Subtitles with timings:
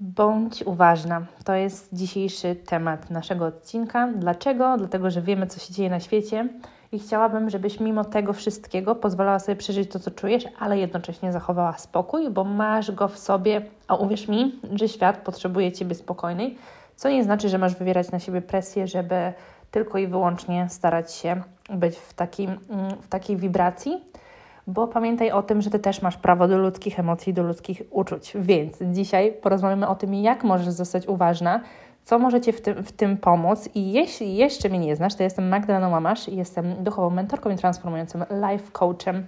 [0.00, 1.26] Bądź uważna.
[1.44, 4.08] To jest dzisiejszy temat naszego odcinka.
[4.16, 4.76] Dlaczego?
[4.78, 6.48] Dlatego, że wiemy, co się dzieje na świecie
[6.92, 11.78] i chciałabym, żebyś mimo tego wszystkiego pozwalała sobie przeżyć to, co czujesz, ale jednocześnie zachowała
[11.78, 16.58] spokój, bo masz go w sobie, a uwierz mi, że świat potrzebuje ciebie spokojnej,
[16.96, 19.32] co nie znaczy, że masz wywierać na siebie presję, żeby
[19.70, 22.50] tylko i wyłącznie starać się być w, takim,
[23.02, 24.04] w takiej wibracji
[24.70, 28.32] bo pamiętaj o tym, że Ty też masz prawo do ludzkich emocji, do ludzkich uczuć.
[28.34, 31.60] Więc dzisiaj porozmawiamy o tym, jak możesz zostać uważna,
[32.04, 33.68] co możecie w tym, w tym pomóc.
[33.74, 37.56] I jeśli jeszcze mnie nie znasz, to jestem Magdalena Łamasz i jestem duchową mentorką i
[37.56, 39.26] transformującym life coachem.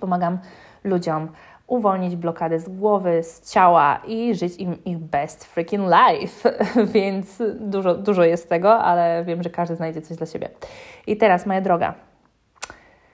[0.00, 0.38] Pomagam
[0.84, 1.28] ludziom
[1.66, 6.52] uwolnić blokady z głowy, z ciała i żyć im ich best freaking life.
[6.94, 10.48] Więc dużo, dużo jest tego, ale wiem, że każdy znajdzie coś dla siebie.
[11.06, 11.94] I teraz, moja droga,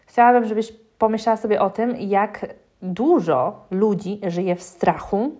[0.06, 5.32] chciałabym, żebyś pomyślała sobie o tym, jak dużo ludzi żyje w strachu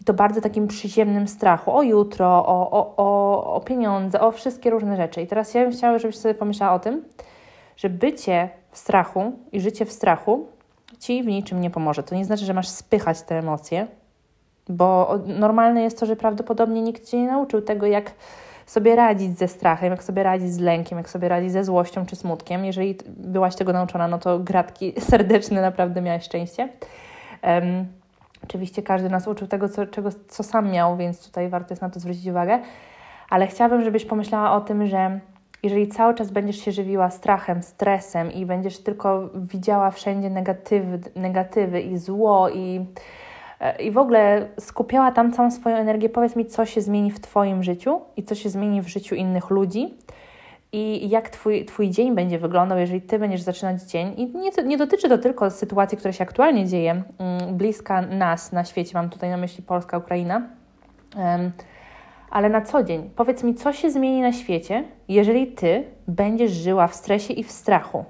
[0.00, 4.70] i to bardzo takim przyziemnym strachu o jutro, o, o, o, o pieniądze, o wszystkie
[4.70, 5.22] różne rzeczy.
[5.22, 7.04] I teraz ja bym chciała, żebyś sobie pomyślała o tym,
[7.76, 10.46] że bycie w strachu i życie w strachu
[10.98, 12.02] ci w niczym nie pomoże.
[12.02, 13.86] To nie znaczy, że masz spychać te emocje,
[14.68, 18.12] bo normalne jest to, że prawdopodobnie nikt cię nie nauczył tego, jak
[18.68, 22.16] sobie radzić ze strachem, jak sobie radzić z lękiem, jak sobie radzić ze złością czy
[22.16, 22.64] smutkiem.
[22.64, 26.68] Jeżeli byłaś tego nauczona, no to gratki serdeczne, naprawdę miałaś szczęście.
[27.42, 27.86] Um,
[28.44, 31.90] oczywiście każdy nas uczył tego, co, czego, co sam miał, więc tutaj warto jest na
[31.90, 32.60] to zwrócić uwagę.
[33.30, 35.20] Ale chciałabym, żebyś pomyślała o tym, że
[35.62, 41.80] jeżeli cały czas będziesz się żywiła strachem, stresem i będziesz tylko widziała wszędzie negatywy, negatywy
[41.80, 42.86] i zło i
[43.80, 46.08] i w ogóle skupiała tam całą swoją energię.
[46.08, 49.50] Powiedz mi, co się zmieni w Twoim życiu i co się zmieni w życiu innych
[49.50, 49.94] ludzi.
[50.72, 54.14] I jak twój, twój dzień będzie wyglądał, jeżeli Ty będziesz zaczynać dzień.
[54.16, 58.64] I nie, nie dotyczy to tylko sytuacji, która się aktualnie dzieje, mm, bliska nas na
[58.64, 60.42] świecie, mam tutaj na myśli Polska, Ukraina,
[62.30, 63.10] ale na co dzień.
[63.16, 67.50] Powiedz mi, co się zmieni na świecie, jeżeli Ty będziesz żyła w stresie i w
[67.50, 68.04] strachu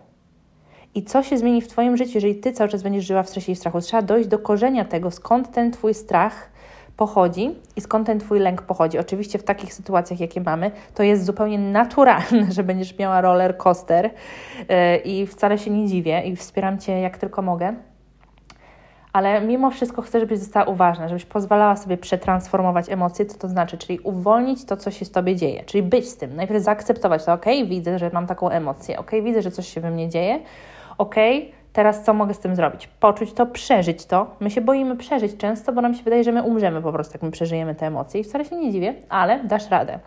[0.95, 3.53] i co się zmieni w Twoim życiu, jeżeli Ty cały czas będziesz żyła w stresie
[3.53, 3.81] i strachu.
[3.81, 6.51] Trzeba dojść do korzenia tego, skąd ten Twój strach
[6.97, 8.99] pochodzi i skąd ten Twój lęk pochodzi.
[8.99, 14.05] Oczywiście w takich sytuacjach, jakie mamy, to jest zupełnie naturalne, że będziesz miała roller coaster
[14.05, 17.75] yy, i wcale się nie dziwię i wspieram Cię jak tylko mogę.
[19.13, 23.79] Ale mimo wszystko chcę, żebyś została uważna, żebyś pozwalała sobie przetransformować emocje, co to znaczy,
[23.79, 26.37] czyli uwolnić to, co się z Tobie dzieje, czyli być z tym.
[26.37, 29.91] Najpierw zaakceptować to, ok, widzę, że mam taką emocję, ok, widzę, że coś się we
[29.91, 30.41] mnie dzieje,
[30.98, 31.14] ok,
[31.73, 32.86] teraz co mogę z tym zrobić?
[32.86, 34.27] Poczuć to, przeżyć to.
[34.41, 37.23] My się boimy przeżyć często, bo nam się wydaje, że my umrzemy po prostu, jak
[37.23, 39.98] my przeżyjemy te emocje i wcale się nie dziwię, ale dasz radę.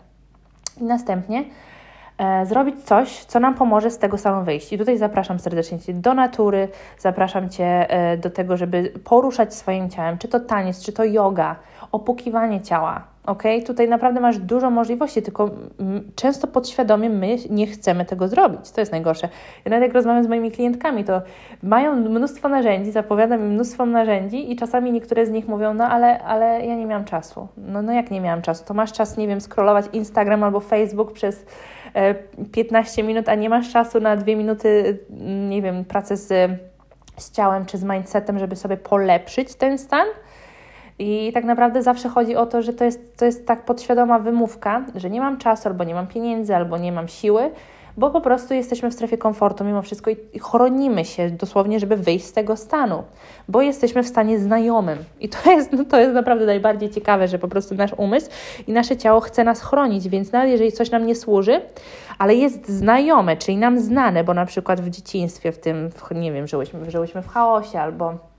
[0.80, 1.44] I następnie
[2.18, 4.72] e, zrobić coś, co nam pomoże z tego samego wyjść.
[4.72, 9.90] I tutaj zapraszam serdecznie Cię do natury, zapraszam Cię e, do tego, żeby poruszać swoim
[9.90, 11.56] ciałem, czy to taniec, czy to yoga,
[11.92, 13.42] opukiwanie ciała, ok?
[13.66, 15.50] Tutaj naprawdę masz dużo możliwości, tylko
[16.14, 18.70] często podświadomie my nie chcemy tego zrobić.
[18.70, 19.28] To jest najgorsze.
[19.64, 21.22] Ja nawet jak rozmawiam z moimi klientkami, to
[21.62, 26.22] mają mnóstwo narzędzi, zapowiadam im mnóstwo narzędzi i czasami niektóre z nich mówią, no ale,
[26.22, 27.48] ale ja nie miałam czasu.
[27.56, 28.64] No, no jak nie miałam czasu?
[28.64, 31.46] To masz czas, nie wiem, scrollować Instagram albo Facebook przez
[32.52, 34.98] 15 e, minut, a nie masz czasu na dwie minuty,
[35.48, 36.50] nie wiem, pracy z,
[37.16, 40.06] z ciałem czy z mindsetem, żeby sobie polepszyć ten stan?
[41.02, 44.84] I tak naprawdę zawsze chodzi o to, że to jest, to jest tak podświadoma wymówka,
[44.94, 47.50] że nie mam czasu, albo nie mam pieniędzy, albo nie mam siły,
[47.96, 52.24] bo po prostu jesteśmy w strefie komfortu mimo wszystko i chronimy się dosłownie, żeby wyjść
[52.24, 53.02] z tego stanu,
[53.48, 54.98] bo jesteśmy w stanie znajomym.
[55.20, 58.30] I to jest, no to jest naprawdę najbardziej ciekawe, że po prostu nasz umysł
[58.66, 61.60] i nasze ciało chce nas chronić, więc nawet jeżeli coś nam nie służy,
[62.18, 66.46] ale jest znajome, czyli nam znane, bo na przykład w dzieciństwie, w tym, nie wiem,
[66.46, 68.31] żyłyśmy, żyłyśmy w chaosie albo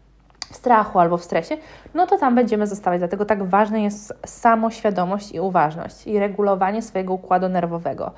[0.54, 1.58] w strachu albo w stresie,
[1.94, 3.00] no to tam będziemy zostawać.
[3.00, 8.12] Dlatego tak ważna jest samoświadomość i uważność i regulowanie swojego układu nerwowego,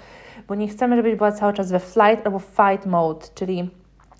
[0.47, 3.69] bo nie chcemy, żebyś była cały czas we flight albo fight mode, czyli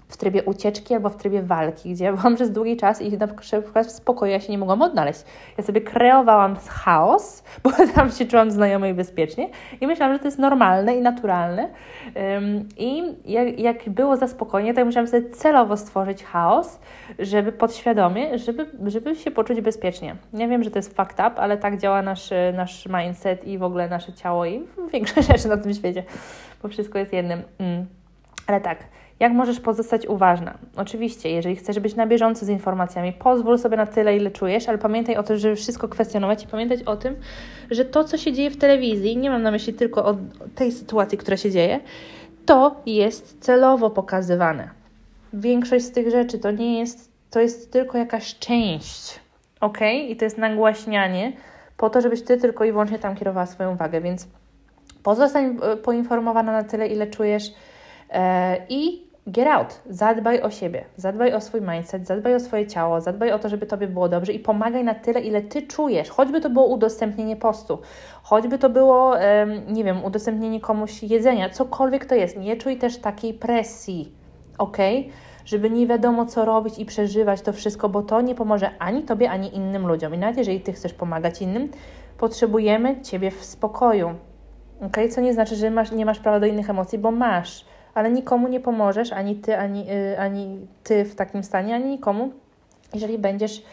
[0.08, 3.88] w trybie ucieczki albo w trybie walki, gdzie byłam przez długi czas i na przykład
[3.88, 5.24] w spokoju ja się nie mogłam odnaleźć.
[5.58, 9.50] Ja sobie kreowałam chaos, bo tam się czułam znajomej i bezpiecznie
[9.82, 11.70] i myślałam, że to jest normalne i naturalne.
[12.78, 16.80] I jak, jak było za spokojnie, to ja musiałam sobie celowo stworzyć chaos,
[17.20, 20.16] żeby podświadomie, żeby, żeby się poczuć bezpiecznie.
[20.34, 23.64] Ja wiem, że to jest fucked up, ale tak działa nasz, nasz mindset i w
[23.64, 24.64] ogóle nasze ciało i
[24.94, 26.04] większość rzeczy na tym świecie,
[26.64, 27.42] bo wszystko jest jednym.
[27.60, 27.86] Mm.
[28.48, 28.78] Ale tak,
[29.20, 30.58] jak możesz pozostać uważna?
[30.76, 34.78] Oczywiście, jeżeli chcesz być na bieżąco z informacjami, pozwól sobie na tyle, ile czujesz, ale
[34.78, 37.16] pamiętaj o tym, żeby wszystko kwestionować i pamiętać o tym,
[37.72, 40.18] że to, co się dzieje w telewizji, nie mam na myśli tylko o
[40.56, 41.80] tej sytuacji, która się dzieje,
[42.46, 44.70] to jest celowo pokazywane.
[45.34, 49.26] Większość z tych rzeczy to nie jest, to jest tylko jakaś część
[49.66, 49.78] ok?
[50.10, 51.34] I to jest nagłaśnianie
[51.78, 54.28] po to, żebyś ty tylko i wyłącznie tam kierowała swoją uwagę, więc
[55.04, 57.54] pozostań e, poinformowana na tyle, ile czujesz
[58.10, 63.02] e, i get out, zadbaj o siebie, zadbaj o swój mindset, zadbaj o swoje ciało,
[63.02, 66.10] zadbaj o to, żeby Tobie było dobrze i pomagaj na tyle, ile Ty czujesz.
[66.10, 67.80] Choćby to było udostępnienie postu,
[68.24, 69.14] choćby to było,
[69.68, 72.38] nie wiem, udostępnienie komuś jedzenia, cokolwiek to jest.
[72.38, 74.12] Nie czuj też takiej presji,
[74.58, 74.78] ok?
[75.46, 79.30] Żeby nie wiadomo, co robić i przeżywać to wszystko, bo to nie pomoże ani Tobie,
[79.30, 80.16] ani innym ludziom.
[80.16, 81.72] I nawet jeżeli Ty chcesz pomagać innym,
[82.18, 84.10] potrzebujemy Ciebie w spokoju,
[84.82, 84.98] ok?
[85.12, 88.48] Co nie znaczy, że masz, nie masz prawa do innych emocji, bo masz ale nikomu
[88.48, 92.32] nie pomożesz, ani ty, ani, y, ani ty w takim stanie, ani nikomu,
[92.94, 93.64] jeżeli będziesz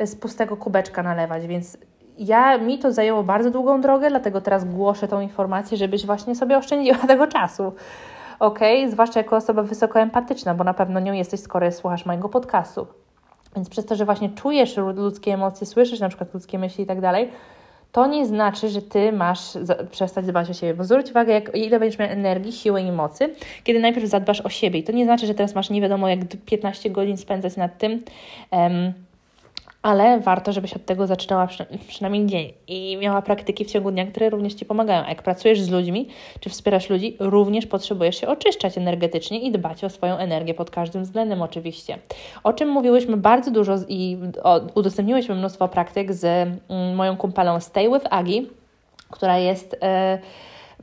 [0.00, 1.78] z pustego kubeczka nalewać, więc
[2.18, 6.58] ja, mi to zajęło bardzo długą drogę, dlatego teraz głoszę tą informację, żebyś właśnie sobie
[6.58, 7.72] oszczędziła tego czasu.
[8.38, 8.58] Ok?
[8.88, 12.86] Zwłaszcza jako osoba wysoko empatyczna, bo na pewno nią jesteś, skoro słuchasz mojego podcastu.
[13.56, 17.00] Więc przez to, że właśnie czujesz ludzkie emocje, słyszysz na przykład ludzkie myśli i tak
[17.00, 17.30] dalej,
[17.96, 19.40] to nie znaczy, że ty masz
[19.90, 20.74] przestać dbać o siebie.
[20.74, 23.34] Bo zwróć uwagę, jak, ile będziesz miał energii, siły i mocy,
[23.64, 24.78] kiedy najpierw zadbasz o siebie.
[24.78, 28.02] I to nie znaczy, że teraz masz nie wiadomo jak 15 godzin spędzać nad tym.
[28.50, 28.92] Um,
[29.86, 31.48] ale warto, żebyś od tego zaczynała
[31.88, 35.04] przynajmniej dzień i miała praktyki w ciągu dnia, które również Ci pomagają.
[35.04, 36.08] A jak pracujesz z ludźmi,
[36.40, 41.02] czy wspierasz ludzi, również potrzebujesz się oczyszczać energetycznie i dbać o swoją energię pod każdym
[41.02, 41.98] względem oczywiście.
[42.44, 44.18] O czym mówiłyśmy bardzo dużo i
[44.74, 48.48] udostępniłyśmy mnóstwo praktyk z mm, moją kumpelą Stay with Agi,
[49.10, 49.72] która jest...
[49.72, 50.18] Yy,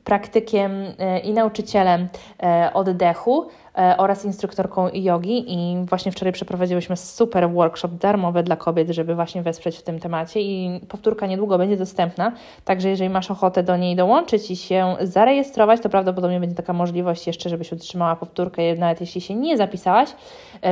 [0.03, 2.07] praktykiem e, i nauczycielem
[2.43, 3.47] e, oddechu
[3.77, 5.53] e, oraz instruktorką jogi.
[5.53, 10.41] I właśnie wczoraj przeprowadziłyśmy super workshop darmowy dla kobiet, żeby właśnie wesprzeć w tym temacie.
[10.41, 12.31] I powtórka niedługo będzie dostępna,
[12.65, 17.27] także jeżeli masz ochotę do niej dołączyć i się zarejestrować, to prawdopodobnie będzie taka możliwość
[17.27, 20.09] jeszcze, żebyś utrzymała powtórkę, nawet jeśli się nie zapisałaś.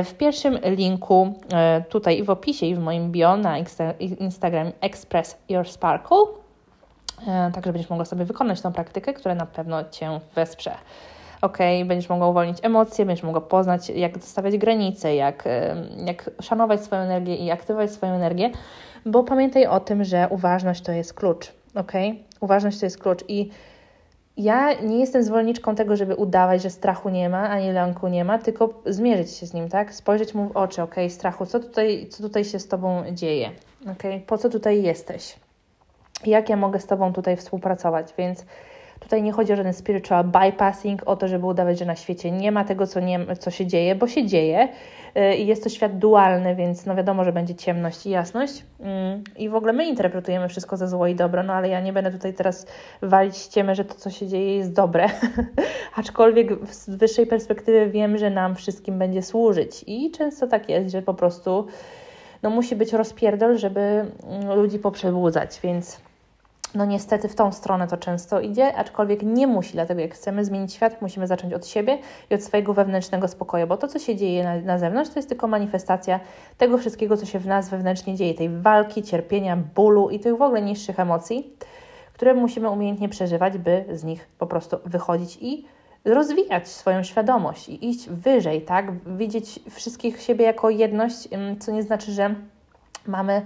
[0.04, 1.34] W pierwszym linku
[1.88, 3.58] tutaj w opisie i w moim bio na
[4.20, 6.41] Instagram Express Your Sparkle
[7.26, 10.74] tak że będziesz mogła sobie wykonać tą praktykę, która na pewno Cię wesprze.
[11.42, 15.76] Ok, będziesz mogła uwolnić emocje, będziesz mogła poznać, jak dostawiać granice, jak, e,
[16.06, 18.50] jak szanować swoją energię i aktywować swoją energię,
[19.06, 21.52] bo pamiętaj o tym, że uważność to jest klucz.
[21.74, 21.92] Ok,
[22.40, 23.50] uważność to jest klucz i
[24.36, 28.38] ja nie jestem zwolenniczką tego, żeby udawać, że strachu nie ma, ani lęku nie ma,
[28.38, 29.94] tylko zmierzyć się z nim, tak?
[29.94, 33.50] Spojrzeć mu w oczy, ok, strachu, co tutaj, co tutaj się z Tobą dzieje,
[33.92, 35.36] ok, po co tutaj jesteś?
[36.30, 38.46] Jak ja mogę z Tobą tutaj współpracować, więc
[39.02, 42.52] tutaj nie chodzi o żaden spiritual bypassing, o to, żeby udawać, że na świecie nie
[42.52, 44.68] ma tego, co, nie, co się dzieje, bo się dzieje
[45.16, 49.24] y, i jest to świat dualny, więc no wiadomo, że będzie ciemność i jasność mm,
[49.36, 52.10] i w ogóle my interpretujemy wszystko za zło i dobro, no ale ja nie będę
[52.10, 52.66] tutaj teraz
[53.02, 55.06] walić ściemy, że to, co się dzieje jest dobre,
[55.96, 59.84] aczkolwiek z wyższej perspektywy wiem, że nam wszystkim będzie służyć.
[59.86, 61.66] I często tak jest, że po prostu
[62.42, 66.00] no musi być rozpierdol, żeby mm, ludzi poprzebudzać, więc
[66.74, 70.74] no niestety w tą stronę to często idzie, aczkolwiek nie musi, dlatego jak chcemy zmienić
[70.74, 71.98] świat, musimy zacząć od siebie
[72.30, 75.28] i od swojego wewnętrznego spokoju, bo to, co się dzieje na, na zewnątrz, to jest
[75.28, 76.20] tylko manifestacja
[76.58, 80.42] tego wszystkiego, co się w nas wewnętrznie dzieje, tej walki, cierpienia, bólu i tych w
[80.42, 81.56] ogóle niższych emocji,
[82.14, 85.66] które musimy umiejętnie przeżywać, by z nich po prostu wychodzić i
[86.04, 88.92] rozwijać swoją świadomość i iść wyżej, tak?
[89.16, 91.28] Widzieć wszystkich siebie jako jedność,
[91.60, 92.34] co nie znaczy, że
[93.06, 93.42] mamy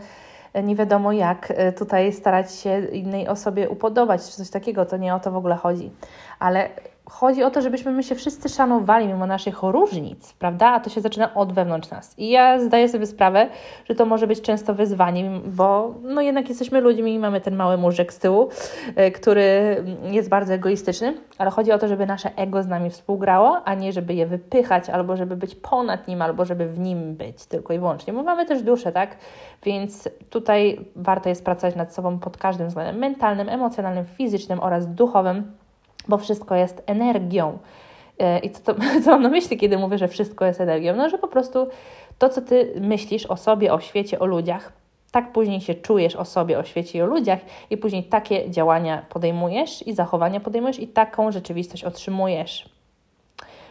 [0.62, 5.14] nie wiadomo jak e, tutaj starać się innej osobie upodobać, czy coś takiego, to nie
[5.14, 5.90] o to w ogóle chodzi.
[6.38, 6.70] Ale
[7.10, 10.66] chodzi o to, żebyśmy my się wszyscy szanowali mimo naszych różnic, prawda?
[10.66, 12.18] A to się zaczyna od wewnątrz nas.
[12.18, 13.48] I ja zdaję sobie sprawę,
[13.84, 17.76] że to może być często wyzwaniem, bo no jednak jesteśmy ludźmi i mamy ten mały
[17.76, 18.48] murzek z tyłu,
[18.96, 19.76] e, który
[20.10, 23.92] jest bardzo egoistyczny, ale chodzi o to, żeby nasze ego z nami współgrało, a nie
[23.92, 27.78] żeby je wypychać, albo żeby być ponad nim, albo żeby w nim być tylko i
[27.78, 29.16] wyłącznie, bo mamy też duszę, tak?
[29.62, 35.52] Więc tutaj warto jest pracować nad sobą pod każdym względem mentalnym, emocjonalnym, fizycznym oraz duchowym,
[36.08, 37.58] bo wszystko jest energią.
[38.18, 40.96] E, I co, to, co mam na myśli, kiedy mówię, że wszystko jest energią?
[40.96, 41.68] No, że po prostu
[42.18, 44.72] to, co ty myślisz o sobie, o świecie, o ludziach,
[45.12, 47.38] tak później się czujesz o sobie, o świecie i o ludziach,
[47.70, 52.68] i później takie działania podejmujesz i zachowania podejmujesz, i taką rzeczywistość otrzymujesz.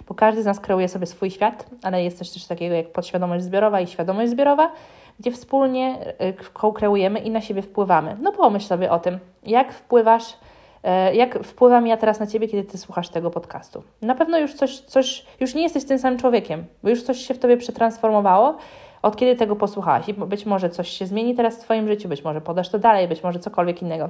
[0.08, 3.44] Bo każdy z nas kreuje sobie swój świat, ale jest też coś takiego jak podświadomość
[3.44, 4.72] zbiorowa i świadomość zbiorowa,
[5.20, 6.34] gdzie wspólnie e,
[6.74, 8.18] kreujemy i na siebie wpływamy.
[8.22, 10.38] No pomyśl sobie o tym, jak wpływasz
[11.14, 13.84] jak wpływam ja teraz na Ciebie, kiedy Ty słuchasz tego podcastu?
[14.02, 17.34] Na pewno już coś, coś, już nie jesteś tym samym człowiekiem, bo już coś się
[17.34, 18.58] w Tobie przetransformowało,
[19.02, 20.10] od kiedy tego posłuchałaś.
[20.10, 23.08] I być może coś się zmieni teraz w Twoim życiu, być może podasz to dalej,
[23.08, 24.10] być może cokolwiek innego.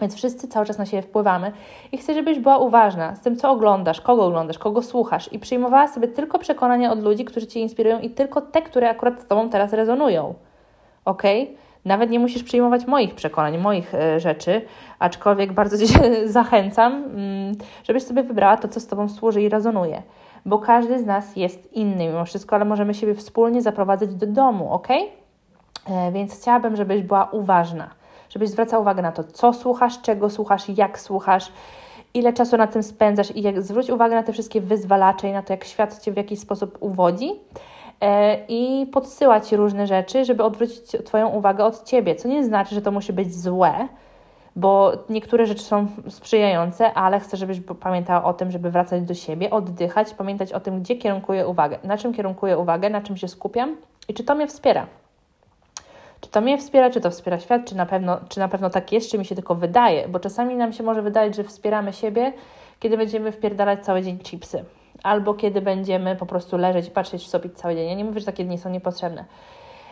[0.00, 1.52] Więc wszyscy cały czas na siebie wpływamy
[1.92, 5.88] i chcę, żebyś była uważna z tym, co oglądasz, kogo oglądasz, kogo słuchasz i przyjmowała
[5.88, 9.50] sobie tylko przekonania od ludzi, którzy Cię inspirują i tylko te, które akurat z Tobą
[9.50, 10.34] teraz rezonują.
[11.04, 11.22] Ok?
[11.84, 14.62] Nawet nie musisz przyjmować moich przekonań, moich y, rzeczy,
[14.98, 20.02] aczkolwiek bardzo Cię zachęcam, mm, żebyś sobie wybrała to, co z Tobą służy i rezonuje.
[20.46, 24.72] Bo każdy z nas jest inny mimo wszystko, ale możemy siebie wspólnie zaprowadzać do domu,
[24.72, 24.88] ok?
[24.90, 27.90] E, więc chciałabym, żebyś była uważna,
[28.28, 31.52] żebyś zwracała uwagę na to, co słuchasz, czego słuchasz, jak słuchasz,
[32.14, 35.42] ile czasu na tym spędzasz i jak zwróć uwagę na te wszystkie wyzwalacze i na
[35.42, 37.32] to, jak świat Cię w jakiś sposób uwodzi
[38.04, 42.82] e, i podsyłać różne rzeczy, żeby odwrócić Twoją uwagę od Ciebie, co nie znaczy, że
[42.82, 43.88] to musi być złe,
[44.56, 49.50] bo niektóre rzeczy są sprzyjające, ale chcę, żebyś pamiętała o tym, żeby wracać do siebie,
[49.50, 53.76] oddychać, pamiętać o tym, gdzie kierunkuję uwagę, na czym kierunkuję uwagę, na czym się skupiam
[54.08, 54.86] i czy to mnie wspiera.
[56.20, 58.92] Czy to mnie wspiera, czy to wspiera świat, czy na pewno, czy na pewno tak
[58.92, 62.32] jest, czy mi się tylko wydaje, bo czasami nam się może wydać, że wspieramy siebie,
[62.80, 64.64] kiedy będziemy wpierdalać cały dzień chipsy,
[65.04, 67.88] albo kiedy będziemy po prostu leżeć i patrzeć w sobie cały dzień.
[67.88, 69.24] Ja nie mówię, że takie dni są niepotrzebne.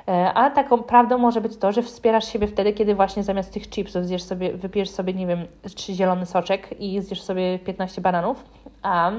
[0.08, 3.70] E, a taką prawdą może być to, że wspierasz siebie wtedy, kiedy właśnie zamiast tych
[3.70, 8.44] chipsów zjesz sobie, wypijesz sobie, nie wiem, czy zielony soczek i zjesz sobie 15 bananów,
[8.82, 9.12] a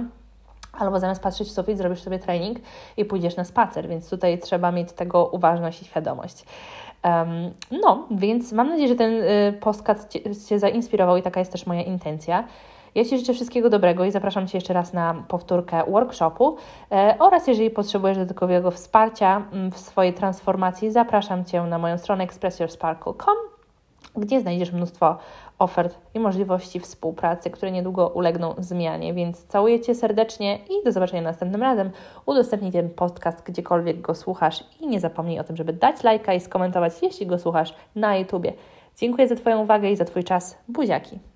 [0.73, 2.59] albo zamiast patrzeć w sufit, zrobisz sobie trening
[2.97, 6.45] i pójdziesz na spacer, więc tutaj trzeba mieć tego uważność i świadomość.
[7.03, 9.59] Um, no, więc mam nadzieję, że ten y,
[10.09, 10.19] Cię,
[10.49, 12.43] Cię zainspirował i taka jest też moja intencja.
[12.95, 16.57] Ja Ci życzę wszystkiego dobrego i zapraszam Cię jeszcze raz na powtórkę workshopu
[16.91, 22.23] e, oraz jeżeli potrzebujesz dodatkowego wsparcia mm, w swojej transformacji, zapraszam Cię na moją stronę
[22.23, 23.35] expressyoursparkle.com,
[24.17, 25.17] gdzie znajdziesz mnóstwo
[25.59, 29.13] ofert i możliwości współpracy, które niedługo ulegną zmianie.
[29.13, 31.91] Więc całuję Cię serdecznie i do zobaczenia następnym razem.
[32.25, 36.39] Udostępnij ten podcast gdziekolwiek go słuchasz i nie zapomnij o tym, żeby dać lajka i
[36.39, 38.53] skomentować, jeśli go słuchasz na YouTubie.
[38.97, 40.57] Dziękuję za Twoją uwagę i za Twój czas.
[40.67, 41.32] Buziaki!